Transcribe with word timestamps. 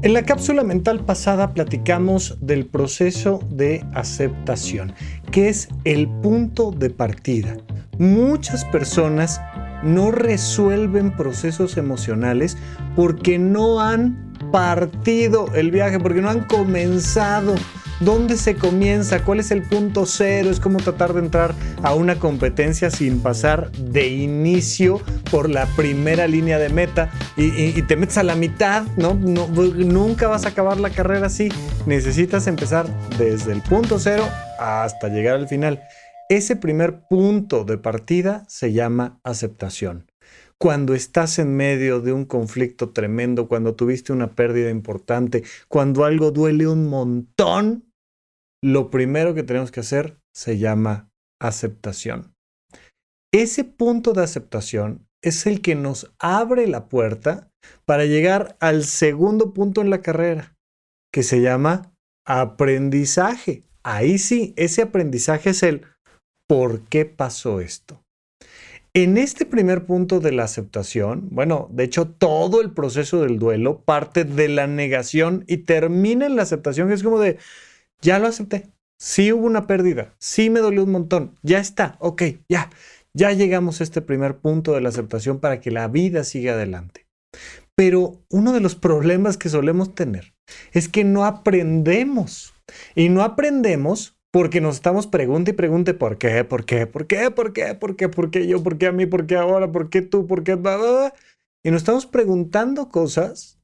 En 0.00 0.12
la 0.12 0.22
cápsula 0.22 0.62
mental 0.62 1.00
pasada 1.04 1.54
platicamos 1.54 2.38
del 2.40 2.66
proceso 2.66 3.40
de 3.50 3.84
aceptación, 3.94 4.92
que 5.32 5.48
es 5.48 5.68
el 5.82 6.08
punto 6.08 6.70
de 6.70 6.88
partida. 6.90 7.56
Muchas 7.98 8.64
personas 8.66 9.40
no 9.82 10.12
resuelven 10.12 11.16
procesos 11.16 11.76
emocionales 11.76 12.56
porque 12.94 13.40
no 13.40 13.80
han 13.80 14.32
partido 14.52 15.52
el 15.56 15.72
viaje, 15.72 15.98
porque 15.98 16.20
no 16.20 16.30
han 16.30 16.44
comenzado 16.44 17.56
¿Dónde 18.00 18.36
se 18.36 18.54
comienza? 18.54 19.24
¿Cuál 19.24 19.40
es 19.40 19.50
el 19.50 19.62
punto 19.62 20.06
cero? 20.06 20.50
Es 20.50 20.60
como 20.60 20.78
tratar 20.78 21.14
de 21.14 21.20
entrar 21.20 21.54
a 21.82 21.94
una 21.94 22.18
competencia 22.20 22.90
sin 22.90 23.20
pasar 23.20 23.72
de 23.72 24.06
inicio 24.08 25.00
por 25.32 25.50
la 25.50 25.66
primera 25.74 26.28
línea 26.28 26.58
de 26.58 26.68
meta 26.68 27.10
y, 27.36 27.82
te 27.82 27.96
metes 27.96 28.18
a 28.18 28.22
la 28.22 28.36
mitad, 28.36 28.84
¿no? 28.96 29.14
¿no? 29.14 29.48
Nunca 29.48 30.28
vas 30.28 30.44
a 30.44 30.50
acabar 30.50 30.78
la 30.78 30.90
carrera 30.90 31.26
así. 31.26 31.48
Necesitas 31.86 32.46
empezar 32.46 32.86
desde 33.18 33.52
el 33.52 33.62
punto 33.62 33.98
cero 33.98 34.24
hasta 34.60 35.08
llegar 35.08 35.34
al 35.34 35.48
final. 35.48 35.82
Ese 36.28 36.54
primer 36.54 37.00
punto 37.08 37.64
de 37.64 37.78
partida 37.78 38.44
se 38.48 38.72
llama 38.72 39.18
aceptación 39.24 40.06
cuando 40.58 40.94
estás 40.94 41.38
en 41.38 41.56
medio 41.56 42.00
de 42.00 42.12
un 42.12 42.24
conflicto 42.24 42.90
tremendo, 42.90 43.46
cuando 43.46 43.76
tuviste 43.76 44.12
una 44.12 44.32
pérdida 44.32 44.70
importante, 44.70 45.44
cuando 45.68 46.04
algo 46.04 46.32
duele 46.32 46.66
un 46.66 46.88
montón, 46.88 47.84
lo 48.62 48.90
primero 48.90 49.34
que 49.34 49.42
tenemos 49.42 49.70
que 49.70 49.80
hacer 49.80 50.18
se 50.34 50.58
llama 50.58 51.10
aceptación. 51.40 52.34
Ese 53.32 53.64
punto 53.64 54.12
de 54.12 54.22
aceptación 54.22 55.06
es 55.22 55.46
el 55.46 55.60
que 55.60 55.74
nos 55.74 56.12
abre 56.18 56.66
la 56.66 56.88
puerta 56.88 57.50
para 57.84 58.04
llegar 58.04 58.56
al 58.60 58.84
segundo 58.84 59.52
punto 59.52 59.80
en 59.80 59.90
la 59.90 60.00
carrera, 60.00 60.56
que 61.12 61.22
se 61.22 61.40
llama 61.40 61.92
aprendizaje. 62.26 63.62
Ahí 63.82 64.18
sí, 64.18 64.54
ese 64.56 64.82
aprendizaje 64.82 65.50
es 65.50 65.62
el 65.62 65.82
¿por 66.48 66.82
qué 66.88 67.04
pasó 67.04 67.60
esto? 67.60 68.02
En 68.94 69.18
este 69.18 69.44
primer 69.44 69.84
punto 69.84 70.18
de 70.18 70.32
la 70.32 70.44
aceptación, 70.44 71.28
bueno, 71.30 71.68
de 71.70 71.84
hecho 71.84 72.08
todo 72.08 72.60
el 72.60 72.72
proceso 72.72 73.20
del 73.20 73.38
duelo 73.38 73.80
parte 73.80 74.24
de 74.24 74.48
la 74.48 74.66
negación 74.66 75.44
y 75.46 75.58
termina 75.58 76.26
en 76.26 76.36
la 76.36 76.42
aceptación, 76.42 76.88
que 76.88 76.94
es 76.94 77.02
como 77.02 77.20
de, 77.20 77.38
ya 78.02 78.18
lo 78.18 78.26
acepté. 78.26 78.68
Sí 79.00 79.32
hubo 79.32 79.46
una 79.46 79.66
pérdida, 79.66 80.14
sí 80.18 80.50
me 80.50 80.60
dolió 80.60 80.82
un 80.82 80.90
montón, 80.90 81.36
ya 81.42 81.60
está, 81.60 81.96
ok, 82.00 82.22
ya, 82.48 82.68
ya 83.14 83.32
llegamos 83.32 83.80
a 83.80 83.84
este 83.84 84.02
primer 84.02 84.38
punto 84.38 84.72
de 84.72 84.80
la 84.80 84.88
aceptación 84.88 85.38
para 85.38 85.60
que 85.60 85.70
la 85.70 85.86
vida 85.86 86.24
siga 86.24 86.54
adelante. 86.54 87.06
Pero 87.76 88.24
uno 88.28 88.52
de 88.52 88.60
los 88.60 88.74
problemas 88.74 89.38
que 89.38 89.48
solemos 89.48 89.94
tener 89.94 90.34
es 90.72 90.88
que 90.88 91.04
no 91.04 91.24
aprendemos. 91.24 92.54
Y 92.94 93.08
no 93.08 93.22
aprendemos 93.22 94.18
porque 94.32 94.60
nos 94.60 94.76
estamos 94.76 95.06
pregunte 95.06 95.52
y 95.52 95.54
pregunte 95.54 95.94
por 95.94 96.18
qué, 96.18 96.44
por 96.44 96.64
qué, 96.64 96.86
por 96.86 97.06
qué, 97.06 97.30
por 97.30 97.52
qué, 97.52 97.74
por 97.74 97.96
qué, 97.96 98.08
por 98.08 98.30
qué 98.30 98.46
yo, 98.46 98.62
por 98.62 98.78
qué 98.78 98.88
a 98.88 98.92
mí, 98.92 99.06
por 99.06 99.26
qué 99.26 99.36
ahora, 99.36 99.72
por 99.72 99.90
qué 99.90 100.02
tú, 100.02 100.26
por 100.26 100.42
qué... 100.42 100.58
Y 101.64 101.70
nos 101.70 101.82
estamos 101.82 102.06
preguntando 102.06 102.88
cosas 102.88 103.58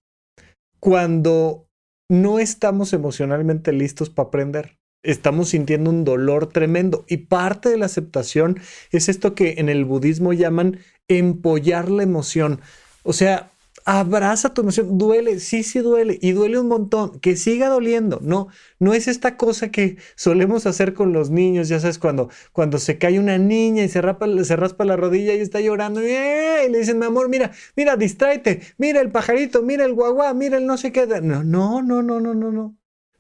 cuando 0.81 1.64
no 2.09 2.39
estamos 2.39 2.93
emocionalmente 2.93 3.73
listos 3.73 4.11
para 4.11 4.29
aprender. 4.29 4.79
Estamos 5.03 5.51
sintiendo 5.51 5.91
un 5.91 6.05
dolor 6.05 6.49
tremendo 6.49 7.05
y 7.09 7.19
parte 7.19 7.69
de 7.69 7.77
la 7.77 7.87
aceptación 7.87 8.59
es 8.91 9.09
esto 9.09 9.35
que 9.35 9.57
en 9.59 9.69
el 9.69 9.85
budismo 9.85 10.33
llaman 10.33 10.79
empollar 11.09 11.91
la 11.91 12.03
emoción. 12.03 12.61
O 13.03 13.13
sea, 13.13 13.53
abraza 13.85 14.55
tu 14.55 14.63
emoción, 14.63 14.97
duele, 14.97 15.39
sí, 15.41 15.63
sí 15.63 15.81
duele 15.81 16.19
y 16.23 16.33
duele 16.33 16.59
un 16.59 16.69
montón, 16.69 17.21
que 17.21 17.37
siga 17.37 17.69
doliendo, 17.69 18.19
no, 18.23 18.49
no 18.79 18.95
es 18.95 19.09
esta 19.09 19.37
cosa 19.37 19.71
que 19.71 19.99
solemos 20.17 20.67
hacer 20.67 20.95
con 20.95 21.13
los 21.13 21.31
niños, 21.31 21.69
ya 21.69 21.79
sabes, 21.81 21.99
cuando, 21.99 22.31
cuando 22.53 22.79
se 22.79 22.97
cae 22.97 23.19
una 23.19 23.37
niña 23.37 23.85
y 23.85 23.89
se, 23.89 24.01
se 24.45 24.57
raspa 24.57 24.85
la 24.85 24.97
rodilla 24.97 25.35
y 25.35 25.41
está 25.41 25.61
llorando 25.61 26.03
y, 26.03 26.07
le 26.07 26.79
dicen, 26.79 26.99
mi 26.99 27.05
amor, 27.05 27.29
mira, 27.29 27.53
mira, 27.77 27.97
distráete, 27.97 28.63
mira 28.79 29.03
el 29.03 29.11
pajarito, 29.11 29.63
mira 29.63 29.85
el 29.85 29.93
guagua, 29.93 30.33
mira 30.33 30.57
el 30.57 30.67
no 30.67 30.79
sé 30.79 30.91
qué, 30.91 31.07
no, 31.07 31.45
no, 31.45 31.83
no, 31.83 32.03
no, 32.03 32.21
no, 32.21 32.35
no, 32.35 32.53
no, 32.53 32.77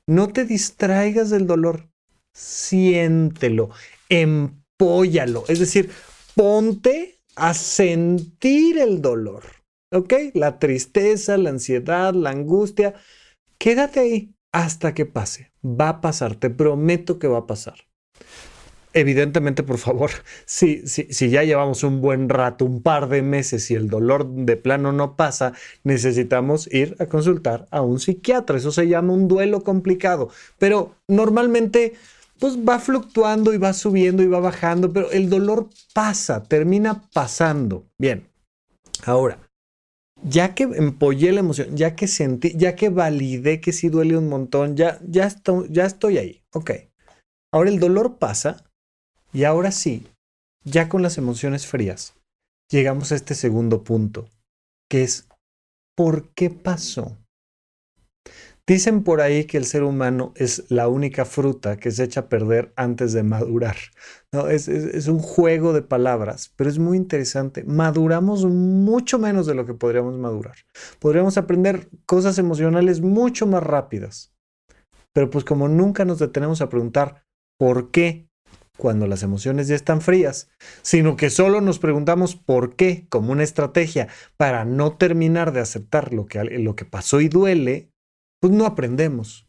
no 0.06 0.28
te 0.28 0.46
distraigas 0.46 1.28
del 1.28 1.46
dolor, 1.46 1.90
siéntelo, 2.32 3.68
empóllalo, 4.08 5.44
es 5.48 5.58
decir, 5.58 5.90
ponte 6.34 7.20
a 7.36 7.52
sentir 7.52 8.78
el 8.78 9.02
dolor. 9.02 9.63
¿Ok? 9.94 10.12
La 10.34 10.58
tristeza, 10.58 11.36
la 11.36 11.50
ansiedad, 11.50 12.14
la 12.14 12.30
angustia. 12.30 12.94
Quédate 13.58 14.00
ahí 14.00 14.34
hasta 14.52 14.92
que 14.92 15.06
pase. 15.06 15.52
Va 15.64 15.88
a 15.88 16.00
pasar, 16.00 16.34
te 16.34 16.50
prometo 16.50 17.18
que 17.18 17.28
va 17.28 17.38
a 17.38 17.46
pasar. 17.46 17.74
Evidentemente, 18.92 19.62
por 19.62 19.78
favor, 19.78 20.10
si, 20.46 20.86
si, 20.86 21.04
si 21.12 21.30
ya 21.30 21.44
llevamos 21.44 21.84
un 21.84 22.00
buen 22.00 22.28
rato, 22.28 22.64
un 22.64 22.82
par 22.82 23.08
de 23.08 23.22
meses 23.22 23.70
y 23.70 23.74
el 23.74 23.88
dolor 23.88 24.28
de 24.28 24.56
plano 24.56 24.92
no 24.92 25.16
pasa, 25.16 25.52
necesitamos 25.84 26.72
ir 26.72 26.96
a 26.98 27.06
consultar 27.06 27.66
a 27.70 27.80
un 27.82 28.00
psiquiatra. 28.00 28.56
Eso 28.56 28.72
se 28.72 28.88
llama 28.88 29.12
un 29.12 29.28
duelo 29.28 29.62
complicado. 29.62 30.28
Pero 30.58 30.96
normalmente 31.08 31.94
pues 32.38 32.58
va 32.58 32.78
fluctuando 32.78 33.54
y 33.54 33.58
va 33.58 33.72
subiendo 33.72 34.22
y 34.22 34.26
va 34.26 34.40
bajando, 34.40 34.92
pero 34.92 35.10
el 35.12 35.30
dolor 35.30 35.68
pasa, 35.92 36.42
termina 36.42 37.02
pasando. 37.12 37.86
Bien, 37.98 38.28
ahora, 39.04 39.38
ya 40.24 40.54
que 40.54 40.64
empollé 40.64 41.32
la 41.32 41.40
emoción, 41.40 41.76
ya 41.76 41.94
que 41.94 42.08
sentí, 42.08 42.54
ya 42.56 42.74
que 42.74 42.88
validé 42.88 43.60
que 43.60 43.72
sí 43.72 43.88
duele 43.88 44.16
un 44.16 44.28
montón, 44.28 44.76
ya, 44.76 44.98
ya, 45.06 45.26
estoy, 45.26 45.68
ya 45.70 45.84
estoy 45.84 46.18
ahí. 46.18 46.42
Ok. 46.52 46.70
Ahora 47.52 47.70
el 47.70 47.78
dolor 47.78 48.18
pasa 48.18 48.64
y 49.32 49.44
ahora 49.44 49.70
sí, 49.70 50.06
ya 50.64 50.88
con 50.88 51.02
las 51.02 51.18
emociones 51.18 51.66
frías, 51.66 52.14
llegamos 52.70 53.12
a 53.12 53.16
este 53.16 53.34
segundo 53.34 53.84
punto, 53.84 54.28
que 54.90 55.04
es, 55.04 55.28
¿por 55.94 56.30
qué 56.34 56.50
pasó? 56.50 57.16
Dicen 58.66 59.02
por 59.02 59.20
ahí 59.20 59.44
que 59.44 59.58
el 59.58 59.66
ser 59.66 59.82
humano 59.82 60.32
es 60.36 60.64
la 60.70 60.88
única 60.88 61.26
fruta 61.26 61.76
que 61.76 61.90
se 61.90 62.04
echa 62.04 62.20
a 62.20 62.28
perder 62.30 62.72
antes 62.76 63.12
de 63.12 63.22
madurar. 63.22 63.76
¿no? 64.32 64.48
Es, 64.48 64.68
un 65.06 65.18
juego 65.18 65.74
de 65.74 65.82
palabras, 65.82 66.50
pero 66.56 66.70
es 66.70 66.78
muy 66.78 66.96
interesante. 66.96 67.62
Maduramos 67.64 68.46
mucho 68.46 69.18
menos 69.18 69.46
de 69.46 69.54
lo 69.54 69.66
que 69.66 69.74
podríamos 69.74 70.16
madurar. 70.16 70.56
Podríamos 70.98 71.36
aprender 71.36 71.90
cosas 72.06 72.38
emocionales 72.38 73.02
mucho 73.02 73.46
más 73.46 73.62
rápidas. 73.62 74.32
Pero 75.12 75.28
pues 75.28 75.44
como 75.44 75.68
nunca 75.68 76.06
nos 76.06 76.18
detenemos 76.18 76.62
a 76.62 76.70
preguntar 76.70 77.26
por 77.58 77.90
qué 77.90 78.30
cuando 78.78 79.06
las 79.06 79.22
emociones 79.22 79.68
ya 79.68 79.76
están 79.76 80.00
frías, 80.00 80.48
sino 80.82 81.16
que 81.16 81.30
solo 81.30 81.60
nos 81.60 81.78
preguntamos 81.78 82.34
por 82.34 82.74
qué 82.76 83.06
como 83.08 83.30
una 83.30 83.44
estrategia 83.44 84.08
para 84.36 84.64
no 84.64 84.96
terminar 84.96 85.52
de 85.52 85.60
aceptar 85.60 86.12
lo 86.12 86.26
que, 86.26 86.42
lo 86.42 86.74
que 86.74 86.84
pasó 86.84 87.20
y 87.20 87.28
duele, 87.28 87.93
pues 88.44 88.52
no 88.52 88.66
aprendemos. 88.66 89.48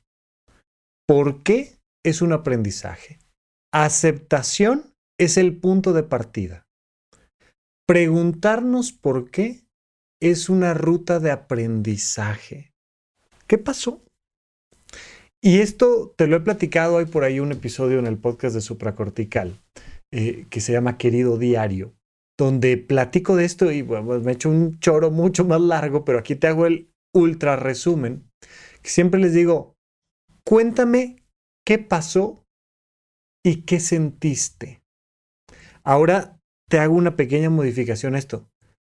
¿Por 1.05 1.43
qué 1.43 1.81
es 2.05 2.21
un 2.21 2.31
aprendizaje? 2.31 3.19
Aceptación 3.73 4.93
es 5.19 5.35
el 5.35 5.57
punto 5.57 5.91
de 5.91 6.03
partida. 6.03 6.65
Preguntarnos 7.85 8.93
por 8.93 9.31
qué 9.31 9.65
es 10.21 10.47
una 10.47 10.73
ruta 10.73 11.19
de 11.19 11.31
aprendizaje. 11.31 12.71
¿Qué 13.47 13.57
pasó? 13.57 14.01
Y 15.43 15.59
esto 15.59 16.13
te 16.15 16.27
lo 16.27 16.37
he 16.37 16.39
platicado, 16.39 16.99
hay 16.99 17.05
por 17.05 17.25
ahí 17.25 17.41
un 17.41 17.51
episodio 17.51 17.99
en 17.99 18.07
el 18.07 18.17
podcast 18.17 18.55
de 18.55 18.61
Supracortical 18.61 19.59
eh, 20.13 20.45
que 20.49 20.61
se 20.61 20.71
llama 20.71 20.97
Querido 20.97 21.37
Diario, 21.37 21.93
donde 22.39 22.77
platico 22.77 23.35
de 23.35 23.43
echo 23.43 23.73
y 23.73 23.81
bueno, 23.81 24.21
me 24.21 24.31
he 24.31 24.35
hecho 24.35 24.49
un 24.49 24.79
choro 24.79 25.11
mucho 25.11 25.43
más 25.43 25.59
largo, 25.59 26.05
pero 26.05 26.17
aquí 26.17 26.37
te 26.37 26.47
hago 26.47 26.65
el 26.65 26.93
ultra 27.13 27.57
resumen 27.57 28.29
siempre 28.89 29.19
les 29.19 29.33
digo, 29.33 29.75
cuéntame 30.45 31.23
qué 31.65 31.79
pasó 31.79 32.45
y 33.43 33.63
qué 33.63 33.79
sentiste. 33.79 34.81
Ahora 35.83 36.39
te 36.69 36.79
hago 36.79 36.95
una 36.95 37.15
pequeña 37.15 37.49
modificación 37.49 38.15
a 38.15 38.19
esto. 38.19 38.49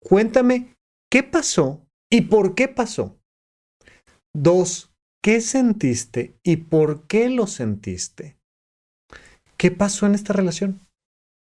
Cuéntame 0.04 0.76
qué 1.12 1.24
pasó 1.24 1.86
y 2.12 2.22
por 2.22 2.56
qué 2.56 2.68
pasó. 2.68 3.20
Dos, 4.34 4.94
¿qué 5.24 5.42
sentiste 5.42 6.38
y 6.44 6.58
por 6.58 7.08
qué 7.08 7.30
lo 7.30 7.48
sentiste? 7.48 8.38
¿Qué 9.58 9.72
pasó 9.72 10.06
en 10.06 10.16
esta 10.16 10.34
relación? 10.34 10.88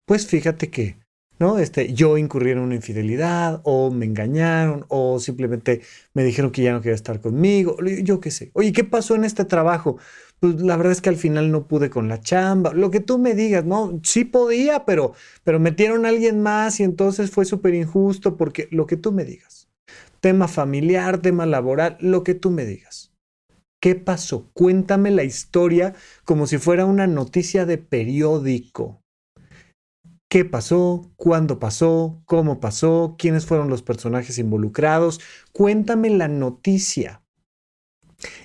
Pues 0.07 0.27
fíjate 0.27 0.71
que 0.71 0.99
¿no? 1.41 1.59
Este, 1.59 1.93
yo 1.95 2.19
incurrí 2.19 2.51
en 2.51 2.59
una 2.59 2.75
infidelidad, 2.75 3.63
o 3.65 3.91
me 3.91 4.05
engañaron, 4.05 4.85
o 4.89 5.19
simplemente 5.19 5.81
me 6.13 6.23
dijeron 6.23 6.53
que 6.53 6.63
ya 6.63 6.73
no 6.73 6.83
quería 6.83 6.95
estar 6.95 7.21
conmigo, 7.21 7.79
yo 8.03 8.21
qué 8.21 8.31
sé. 8.31 8.51
Oye, 8.53 8.73
¿qué 8.73 8.85
pasó 8.85 9.15
en 9.15 9.25
este 9.25 9.47
trabajo? 9.47 9.97
Pues 10.39 10.61
la 10.61 10.77
verdad 10.77 10.93
es 10.93 11.01
que 11.01 11.09
al 11.09 11.17
final 11.17 11.51
no 11.51 11.67
pude 11.67 11.91
con 11.91 12.09
la 12.09 12.21
chamba, 12.21 12.73
lo 12.75 12.91
que 12.91 13.01
tú 13.01 13.19
me 13.19 13.35
digas, 13.35 13.65
¿no? 13.65 14.01
Sí 14.05 14.25
podía, 14.25 14.85
pero, 14.85 15.15
pero 15.43 15.59
metieron 15.59 16.05
a 16.05 16.11
alguien 16.11 16.43
más 16.43 16.79
y 16.79 16.85
entonces 16.85 17.31
fue 17.31 17.47
súper 17.47 17.75
injusto 17.75 18.37
porque 18.37 18.69
lo 18.71 18.87
que 18.87 18.97
tú 18.97 19.11
me 19.11 19.25
digas. 19.25 19.69
tema 20.21 20.49
familiar, 20.49 21.19
tema 21.19 21.47
laboral, 21.47 21.97
lo 22.01 22.23
que 22.23 22.35
tú 22.35 22.51
me 22.51 22.67
digas. 22.67 23.13
¿Qué 23.81 23.95
pasó? 23.95 24.51
Cuéntame 24.53 25.11
la 25.11 25.25
historia 25.25 25.95
como 26.25 26.47
si 26.47 26.59
fuera 26.59 26.85
una 26.85 27.07
noticia 27.07 27.65
de 27.65 27.79
periódico. 27.79 29.01
¿Qué 30.31 30.45
pasó? 30.45 31.11
¿Cuándo 31.17 31.59
pasó? 31.59 32.23
¿Cómo 32.25 32.61
pasó? 32.61 33.17
¿Quiénes 33.19 33.47
fueron 33.47 33.69
los 33.69 33.83
personajes 33.83 34.39
involucrados? 34.39 35.21
Cuéntame 35.53 36.09
la 36.09 36.29
noticia. 36.29 37.25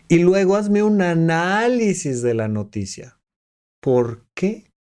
Y 0.08 0.18
luego 0.18 0.56
hazme 0.56 0.82
un 0.82 1.04
análisis 1.04 2.24
de 2.24 2.34
la 2.34 2.48
noticia. 2.48 3.20
¿Por 3.84 4.26
qué? 4.34 4.72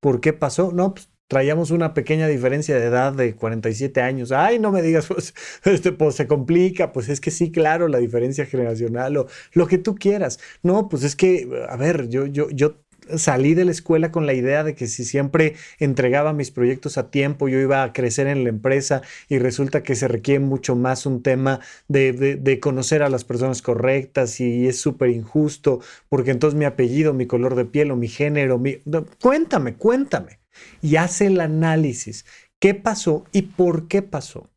¿Por 0.00 0.22
qué 0.22 0.32
pasó? 0.32 0.72
No, 0.72 0.94
pues 0.94 1.10
traíamos 1.28 1.72
una 1.72 1.92
pequeña 1.92 2.26
diferencia 2.26 2.74
de 2.74 2.86
edad 2.86 3.12
de 3.12 3.36
47 3.36 4.00
años. 4.00 4.32
Ay, 4.32 4.58
no 4.58 4.72
me 4.72 4.80
digas, 4.80 5.06
pues, 5.08 5.34
este, 5.64 5.92
pues 5.92 6.14
se 6.14 6.26
complica. 6.26 6.90
Pues 6.92 7.10
es 7.10 7.20
que 7.20 7.30
sí, 7.30 7.52
claro, 7.52 7.86
la 7.86 7.98
diferencia 7.98 8.46
generacional 8.46 9.14
o 9.18 9.26
lo 9.52 9.66
que 9.66 9.76
tú 9.76 9.94
quieras. 9.94 10.40
No, 10.62 10.88
pues 10.88 11.02
es 11.02 11.16
que, 11.16 11.66
a 11.68 11.76
ver, 11.76 12.08
yo, 12.08 12.24
yo, 12.24 12.48
yo 12.48 12.76
salí 13.16 13.54
de 13.54 13.64
la 13.64 13.70
escuela 13.70 14.12
con 14.12 14.26
la 14.26 14.34
idea 14.34 14.64
de 14.64 14.74
que 14.74 14.86
si 14.86 15.04
siempre 15.04 15.54
entregaba 15.78 16.32
mis 16.32 16.50
proyectos 16.50 16.98
a 16.98 17.10
tiempo, 17.10 17.48
yo 17.48 17.58
iba 17.58 17.82
a 17.82 17.92
crecer 17.92 18.26
en 18.26 18.44
la 18.44 18.50
empresa 18.50 19.02
y 19.28 19.38
resulta 19.38 19.82
que 19.82 19.94
se 19.94 20.08
requiere 20.08 20.40
mucho 20.40 20.76
más 20.76 21.06
un 21.06 21.22
tema 21.22 21.60
de, 21.88 22.58
conocer 22.60 23.02
a 23.02 23.08
las 23.08 23.24
personas 23.24 23.62
correctas 23.62 24.40
y 24.40 24.66
es 24.66 24.80
súper 24.80 25.10
injusto 25.10 25.80
porque 26.08 26.30
entonces 26.30 26.58
mi 26.58 26.64
apellido, 26.64 27.14
mi 27.14 27.26
color 27.26 27.54
de 27.54 27.64
piel 27.64 27.90
o 27.90 27.96
mi 27.96 28.08
género, 28.08 28.58
mi... 28.58 28.78
cuéntame, 29.20 29.74
cuéntame 29.74 30.40
y 30.82 30.96
hace 30.96 31.26
el 31.26 31.40
análisis. 31.40 32.24
¿Qué 32.60 32.74
pasó 32.74 33.24
y 33.32 33.42
por 33.42 33.88
qué 33.88 34.02
pasó? 34.02 34.50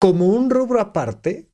Como 0.00 0.26
un 0.26 0.50
rubro 0.50 0.80
aparte, 0.80 1.48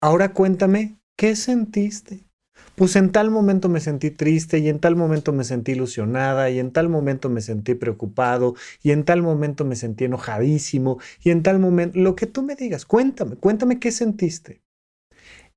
ahora 0.00 0.32
cuéntame, 0.32 0.98
¿qué 1.16 1.36
sentiste? 1.36 2.24
Pues 2.74 2.96
en 2.96 3.12
tal 3.12 3.30
momento 3.30 3.68
me 3.68 3.80
sentí 3.80 4.10
triste 4.10 4.58
y 4.58 4.68
en 4.68 4.78
tal 4.78 4.96
momento 4.96 5.32
me 5.32 5.44
sentí 5.44 5.72
ilusionada 5.72 6.50
y 6.50 6.58
en 6.58 6.72
tal 6.72 6.88
momento 6.88 7.28
me 7.28 7.40
sentí 7.40 7.74
preocupado 7.74 8.54
y 8.82 8.92
en 8.92 9.04
tal 9.04 9.22
momento 9.22 9.64
me 9.64 9.76
sentí 9.76 10.04
enojadísimo 10.04 10.98
y 11.22 11.30
en 11.30 11.42
tal 11.42 11.58
momento, 11.58 11.98
lo 11.98 12.16
que 12.16 12.26
tú 12.26 12.42
me 12.42 12.56
digas, 12.56 12.86
cuéntame, 12.86 13.36
cuéntame 13.36 13.78
qué 13.78 13.92
sentiste 13.92 14.62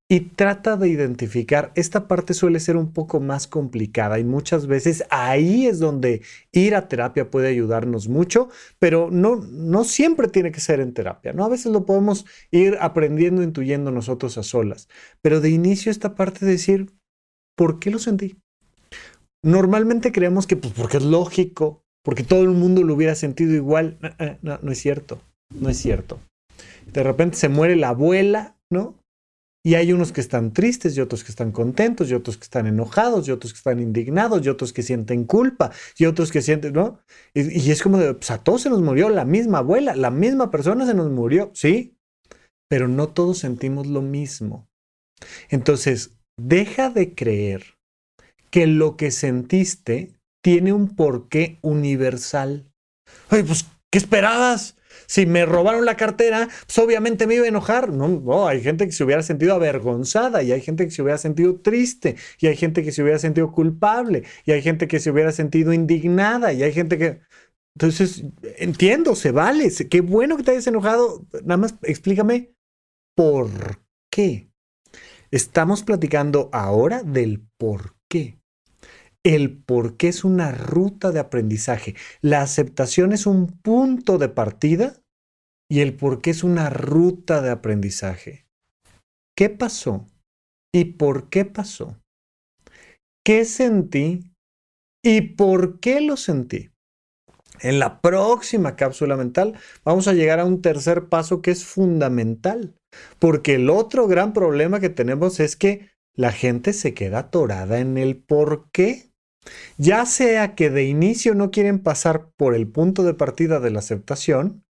y 0.08 0.20
trata 0.22 0.78
de 0.78 0.88
identificar. 0.88 1.72
Esta 1.76 2.08
parte 2.08 2.34
suele 2.34 2.60
ser 2.60 2.78
un 2.78 2.94
poco 2.94 3.20
más 3.20 3.48
complicada 3.48 4.20
y 4.20 4.24
muchas 4.24 4.68
veces 4.68 5.04
ahí 5.10 5.66
es 5.66 5.80
donde 5.80 6.22
ir 6.52 6.76
a 6.76 6.88
terapia 6.88 7.32
puede 7.32 7.48
ayudarnos 7.48 8.08
mucho, 8.08 8.50
pero 8.78 9.10
no, 9.12 9.38
no 9.38 9.84
siempre 9.84 10.28
tiene 10.28 10.52
que 10.52 10.60
ser 10.60 10.80
en 10.80 10.94
terapia, 10.94 11.34
¿no? 11.34 11.44
A 11.44 11.50
veces 11.50 11.72
lo 11.72 11.86
podemos 11.86 12.26
ir 12.52 12.78
aprendiendo, 12.82 13.42
intuyendo 13.42 13.90
nosotros 13.90 14.38
a 14.38 14.44
solas, 14.44 14.88
pero 15.22 15.42
de 15.42 15.50
inicio 15.50 15.92
esta 15.92 16.14
parte 16.14 16.46
de 16.46 16.52
decir, 16.52 16.94
¿por 17.58 17.80
qué 17.80 17.90
lo 17.90 17.98
sentí? 17.98 18.38
Normalmente 19.44 20.12
creemos 20.12 20.46
que 20.46 20.56
pues, 20.56 20.74
porque 20.74 20.98
es 20.98 21.04
lógico, 21.04 21.82
porque 22.04 22.24
todo 22.24 22.44
el 22.44 22.52
mundo 22.52 22.84
lo 22.84 22.94
hubiera 22.94 23.16
sentido 23.16 23.54
igual. 23.54 23.98
no, 24.42 24.60
no 24.62 24.72
es 24.72 24.78
cierto, 24.78 25.20
no 25.50 25.70
es 25.70 25.78
cierto. 25.78 26.20
De 26.92 27.02
repente 27.02 27.38
se 27.38 27.50
muere 27.50 27.76
la 27.76 27.90
abuela, 27.90 28.56
¿no? 28.72 28.96
Y 29.66 29.74
hay 29.74 29.92
unos 29.92 30.12
que 30.12 30.22
están 30.22 30.54
tristes 30.54 30.96
y 30.96 31.02
otros 31.02 31.24
que 31.24 31.32
están 31.32 31.52
contentos 31.52 32.12
y 32.12 32.14
otros 32.14 32.38
que 32.38 32.44
están 32.44 32.68
enojados 32.68 33.28
y 33.28 33.32
otros 33.32 33.52
que 33.52 33.58
están 33.58 33.80
indignados 33.80 34.46
y 34.46 34.50
otros 34.50 34.72
que 34.72 34.84
sienten 34.84 35.24
culpa 35.24 35.72
y 35.98 36.06
otros 36.06 36.32
que 36.32 36.44
sienten, 36.44 36.74
¿no? 36.74 37.00
Y, 37.34 37.72
es 37.72 37.82
como 37.82 37.98
de, 37.98 38.14
pues 38.14 38.30
a 38.30 38.44
todos 38.44 38.62
se 38.62 38.70
nos 38.70 38.84
murió 38.84 39.10
la 39.10 39.26
misma 39.26 39.58
abuela, 39.58 39.96
la 39.96 40.12
misma 40.12 40.52
persona 40.52 40.86
se 40.86 40.94
nos 40.94 41.10
murió, 41.10 41.50
sí, 41.56 41.98
pero 42.70 42.88
no 42.88 43.08
todos 43.08 43.40
sentimos 43.40 43.88
lo 43.88 44.04
mismo. 44.04 44.68
Entonces, 45.50 46.12
deja 46.40 46.92
de 46.92 47.16
creer 47.16 47.64
que 48.52 48.68
lo 48.68 48.98
que 48.98 49.10
sentiste 49.10 50.14
tiene 50.44 50.74
un 50.74 50.96
porqué 50.96 51.58
universal. 51.64 52.72
Ay, 53.30 53.42
pues, 53.42 53.66
¿qué 53.92 53.98
esperabas? 53.98 54.78
Si 55.08 55.26
me 55.26 55.46
robaron 55.46 55.86
la 55.86 55.98
cartera, 55.98 56.48
pues 56.66 56.78
obviamente 56.78 57.28
me 57.28 57.36
iba 57.36 57.46
a 57.46 57.50
enojar. 57.50 57.92
No, 57.92 58.48
hay 58.48 58.62
gente 58.62 58.86
que 58.86 58.92
se 58.92 59.04
hubiera 59.04 59.24
sentido 59.24 59.54
avergonzada 59.54 60.44
y 60.44 60.52
hay 60.52 60.62
gente 60.62 60.86
que 60.86 60.92
se 60.92 61.02
hubiera 61.02 61.18
sentido 61.18 61.60
triste 61.60 62.16
y 62.40 62.48
hay 62.48 62.56
gente 62.56 62.84
que 62.84 62.92
se 62.92 63.02
hubiera 63.04 63.20
sentido 63.20 63.52
culpable 63.52 64.24
y 64.46 64.52
hay 64.52 64.62
gente 64.62 64.88
que 64.88 65.00
se 65.00 65.12
hubiera 65.12 65.32
sentido 65.32 65.74
indignada 65.74 66.54
y 66.54 66.64
hay 66.64 66.74
gente 66.74 66.98
que... 66.98 67.22
Entonces, 67.76 68.24
entiendo, 68.58 69.16
se 69.16 69.32
vale. 69.32 69.70
Qué 69.90 70.00
bueno 70.00 70.38
que 70.38 70.44
te 70.44 70.52
hayas 70.52 70.68
enojado. 70.68 71.26
Nada 71.44 71.58
más 71.58 71.76
explícame 71.82 72.56
por 73.16 73.50
qué. 74.10 74.50
Estamos 75.32 75.84
platicando 75.84 76.50
ahora 76.54 77.04
del 77.04 77.46
por 77.58 77.98
qué. 78.10 78.40
El 79.26 79.58
por 79.58 79.98
qué 79.98 80.10
es 80.10 80.24
una 80.24 80.52
ruta 80.52 81.12
de 81.12 81.20
aprendizaje. 81.20 81.96
La 82.22 82.44
aceptación 82.44 83.12
es 83.12 83.26
un 83.26 83.48
punto 83.48 84.20
de 84.20 84.30
partida 84.30 85.02
y 85.68 85.80
el 85.80 85.98
por 85.98 86.22
qué 86.22 86.30
es 86.30 86.44
una 86.44 86.70
ruta 86.70 87.42
de 87.42 87.50
aprendizaje. 87.50 88.46
¿Qué 89.36 89.50
pasó? 89.50 90.06
¿Y 90.72 90.86
por 90.94 91.30
qué 91.30 91.44
pasó? 91.44 91.98
¿Qué 93.26 93.46
sentí? 93.46 94.32
¿Y 95.04 95.22
por 95.22 95.80
qué 95.80 96.02
lo 96.02 96.18
sentí? 96.18 96.70
En 97.62 97.80
la 97.80 98.02
próxima 98.02 98.76
cápsula 98.76 99.18
mental 99.18 99.58
vamos 99.84 100.08
a 100.08 100.14
llegar 100.14 100.40
a 100.40 100.46
un 100.46 100.62
tercer 100.62 101.10
paso 101.10 101.42
que 101.42 101.50
es 101.50 101.66
fundamental, 101.66 102.76
porque 103.18 103.56
el 103.56 103.72
otro 103.72 104.06
gran 104.08 104.34
problema 104.34 104.80
que 104.80 104.90
tenemos 104.90 105.40
es 105.40 105.56
que 105.56 105.90
la 106.14 106.32
gente 106.32 106.74
se 106.74 106.94
queda 106.94 107.20
atorada 107.20 107.80
en 107.80 107.98
el 107.98 108.18
por 108.18 108.70
qué. 108.72 109.12
Ya 109.78 110.06
sea 110.06 110.56
que 110.56 110.70
de 110.70 110.86
inicio 110.86 111.36
no 111.36 111.52
quieren 111.52 111.80
pasar 111.80 112.30
por 112.38 112.56
el 112.56 112.68
punto 112.68 113.04
de 113.04 113.14
partida 113.14 113.60
de 113.60 113.72
la 113.72 113.80
aceptación, 113.80 114.64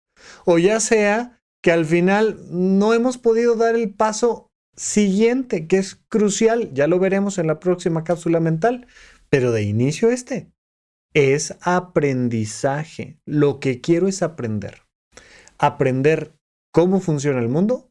o 0.45 0.59
ya 0.59 0.81
sea 0.81 1.41
que 1.63 1.73
al 1.73 1.85
final 1.85 2.39
no 2.51 2.95
hemos 2.95 3.19
podido 3.19 3.57
dar 3.57 3.75
el 3.75 3.95
paso 3.95 4.51
siguiente, 4.77 5.67
que 5.67 5.79
es 5.79 5.97
crucial, 6.09 6.73
ya 6.75 6.87
lo 6.87 6.99
veremos 6.99 7.39
en 7.39 7.47
la 7.47 7.61
próxima 7.61 8.05
cápsula 8.05 8.41
mental, 8.41 8.87
pero 9.31 9.53
de 9.53 9.63
inicio 9.63 10.11
este 10.11 10.51
es 11.15 11.57
aprendizaje. 11.63 13.19
Lo 13.25 13.61
que 13.61 13.81
quiero 13.81 14.09
es 14.09 14.23
aprender. 14.23 14.83
Aprender 15.59 16.35
cómo 16.73 17.01
funciona 17.01 17.39
el 17.39 17.49
mundo 17.49 17.91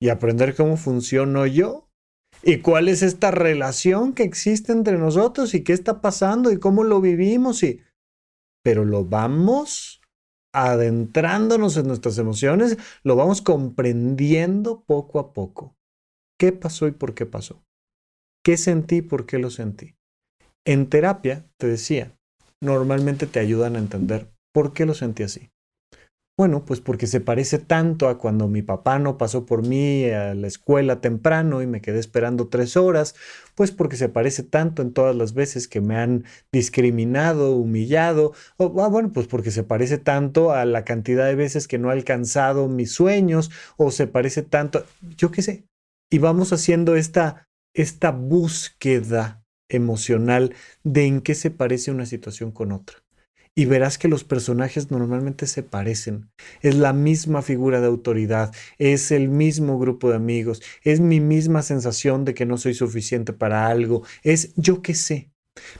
y 0.00 0.08
aprender 0.08 0.54
cómo 0.54 0.76
funciono 0.76 1.46
yo 1.46 1.85
y 2.42 2.58
cuál 2.58 2.88
es 2.88 3.02
esta 3.02 3.30
relación 3.30 4.12
que 4.12 4.22
existe 4.22 4.72
entre 4.72 4.98
nosotros 4.98 5.54
y 5.54 5.64
qué 5.64 5.72
está 5.72 6.00
pasando 6.00 6.50
y 6.50 6.58
cómo 6.58 6.84
lo 6.84 7.00
vivimos 7.00 7.62
y 7.62 7.80
pero 8.62 8.84
lo 8.84 9.04
vamos 9.04 10.00
adentrándonos 10.52 11.76
en 11.76 11.86
nuestras 11.86 12.18
emociones, 12.18 12.78
lo 13.04 13.14
vamos 13.14 13.42
comprendiendo 13.42 14.82
poco 14.84 15.20
a 15.20 15.32
poco. 15.32 15.76
¿Qué 16.38 16.50
pasó 16.50 16.88
y 16.88 16.92
por 16.92 17.14
qué 17.14 17.26
pasó? 17.26 17.62
¿Qué 18.42 18.56
sentí 18.56 18.96
y 18.96 19.02
por 19.02 19.26
qué 19.26 19.38
lo 19.38 19.50
sentí? 19.50 19.96
En 20.66 20.88
terapia, 20.88 21.46
te 21.58 21.66
decía, 21.66 22.18
normalmente 22.60 23.26
te 23.26 23.38
ayudan 23.38 23.76
a 23.76 23.78
entender 23.78 24.32
por 24.52 24.72
qué 24.72 24.86
lo 24.86 24.94
sentí 24.94 25.22
así. 25.22 25.50
Bueno, 26.38 26.66
pues 26.66 26.82
porque 26.82 27.06
se 27.06 27.22
parece 27.22 27.58
tanto 27.58 28.10
a 28.10 28.18
cuando 28.18 28.46
mi 28.46 28.60
papá 28.60 28.98
no 28.98 29.16
pasó 29.16 29.46
por 29.46 29.66
mí 29.66 30.04
a 30.10 30.34
la 30.34 30.46
escuela 30.46 31.00
temprano 31.00 31.62
y 31.62 31.66
me 31.66 31.80
quedé 31.80 31.98
esperando 31.98 32.48
tres 32.48 32.76
horas, 32.76 33.14
pues 33.54 33.70
porque 33.70 33.96
se 33.96 34.10
parece 34.10 34.42
tanto 34.42 34.82
en 34.82 34.92
todas 34.92 35.16
las 35.16 35.32
veces 35.32 35.66
que 35.66 35.80
me 35.80 35.96
han 35.96 36.24
discriminado, 36.52 37.56
humillado, 37.56 38.34
o 38.58 38.82
ah, 38.82 38.88
bueno, 38.88 39.12
pues 39.14 39.28
porque 39.28 39.50
se 39.50 39.64
parece 39.64 39.96
tanto 39.96 40.52
a 40.52 40.66
la 40.66 40.84
cantidad 40.84 41.24
de 41.24 41.36
veces 41.36 41.66
que 41.66 41.78
no 41.78 41.88
he 41.88 41.94
alcanzado 41.94 42.68
mis 42.68 42.92
sueños, 42.92 43.50
o 43.78 43.90
se 43.90 44.06
parece 44.06 44.42
tanto, 44.42 44.84
yo 45.16 45.30
qué 45.30 45.40
sé. 45.40 45.64
Y 46.10 46.18
vamos 46.18 46.52
haciendo 46.52 46.96
esta, 46.96 47.48
esta 47.74 48.10
búsqueda 48.10 49.42
emocional 49.70 50.54
de 50.84 51.06
en 51.06 51.22
qué 51.22 51.34
se 51.34 51.50
parece 51.50 51.90
una 51.90 52.04
situación 52.04 52.52
con 52.52 52.72
otra 52.72 53.05
y 53.58 53.64
verás 53.64 53.96
que 53.96 54.06
los 54.06 54.22
personajes 54.22 54.90
normalmente 54.90 55.46
se 55.46 55.62
parecen. 55.62 56.28
Es 56.60 56.76
la 56.76 56.92
misma 56.92 57.40
figura 57.40 57.80
de 57.80 57.86
autoridad, 57.86 58.54
es 58.78 59.10
el 59.10 59.30
mismo 59.30 59.78
grupo 59.78 60.10
de 60.10 60.16
amigos, 60.16 60.62
es 60.82 61.00
mi 61.00 61.20
misma 61.20 61.62
sensación 61.62 62.26
de 62.26 62.34
que 62.34 62.44
no 62.44 62.58
soy 62.58 62.74
suficiente 62.74 63.32
para 63.32 63.66
algo, 63.66 64.04
es 64.22 64.52
yo 64.56 64.82
qué 64.82 64.94
sé. 64.94 65.30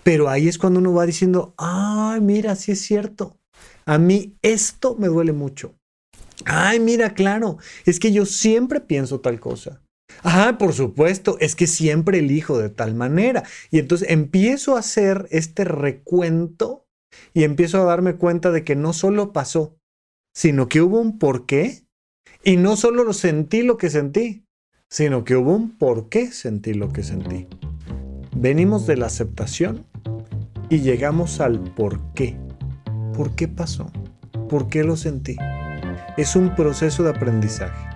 Pero 0.03 0.31
ahí 0.31 0.49
es 0.49 0.57
cuando 0.57 0.81
uno 0.81 0.95
va 0.95 1.05
diciendo, 1.05 1.55
ay, 1.59 2.23
mira, 2.23 2.57
sí 2.57 2.73
es 2.73 2.81
cierto. 2.81 3.37
A 3.85 3.99
mí 3.99 4.35
esto 4.41 4.97
me 4.97 5.09
duele 5.09 5.33
mucho. 5.33 5.75
Ay, 6.47 6.81
mira, 6.81 7.13
claro, 7.13 7.59
es 7.85 8.01
que 8.01 8.11
yo 8.11 8.25
siempre 8.25 8.81
pienso 8.81 9.21
tal 9.21 9.39
cosa. 9.39 9.83
Ah, 10.23 10.57
por 10.59 10.73
supuesto, 10.73 11.37
es 11.41 11.55
que 11.55 11.67
siempre 11.67 12.21
elijo 12.21 12.59
de 12.59 12.71
tal 12.71 12.95
manera. 12.95 13.45
Y 13.71 13.79
entonces 13.79 14.09
empiezo 14.11 14.77
a 14.77 14.81
hacer 14.81 15.29
este 15.31 15.65
recuento 15.65 16.86
y 17.35 17.45
empiezo 17.45 17.81
a 17.81 17.85
darme 17.85 18.17
cuenta 18.17 18.51
de 18.51 18.65
que 18.65 18.77
no 18.77 18.93
solo 18.93 19.33
pasó, 19.33 19.77
sino 20.35 20.69
que 20.69 20.83
hubo 20.83 21.01
un 21.01 21.19
porqué 21.19 21.83
Y 22.45 22.57
no 22.57 22.77
solo 22.77 23.05
lo 23.05 23.13
sentí 23.13 23.63
lo 23.63 23.77
que 23.77 23.91
sentí, 23.91 24.45
sino 24.89 25.25
que 25.25 25.37
hubo 25.37 25.55
un 25.55 25.77
por 25.77 26.09
qué 26.09 26.31
sentí 26.31 26.75
lo 26.75 26.93
que 26.93 27.03
sentí. 27.03 27.49
Venimos 28.37 28.87
de 28.87 28.97
la 28.97 29.07
aceptación 29.07 29.87
y 30.69 30.81
llegamos 30.81 31.41
al 31.41 31.61
por 31.61 32.13
qué. 32.15 32.37
¿Por 33.15 33.35
qué 33.35 33.49
pasó? 33.49 33.91
¿Por 34.49 34.69
qué 34.69 34.85
lo 34.85 34.97
sentí? 34.97 35.37
Es 36.17 36.37
un 36.37 36.55
proceso 36.55 37.03
de 37.03 37.11
aprendizaje. 37.11 37.89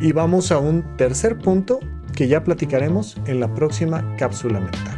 Y 0.00 0.12
vamos 0.12 0.52
a 0.52 0.58
un 0.58 0.96
tercer 0.96 1.38
punto 1.38 1.80
que 2.14 2.28
ya 2.28 2.44
platicaremos 2.44 3.16
en 3.26 3.40
la 3.40 3.54
próxima 3.54 4.16
cápsula 4.16 4.60
mental. 4.60 4.97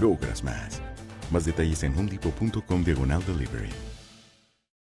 logras 0.00 0.42
más. 0.42 0.80
Más 1.30 1.44
detalles 1.44 1.82
en 1.82 1.96
homedepot.com 1.96 2.84
diagonal 2.84 3.22
delivery. 3.26 3.70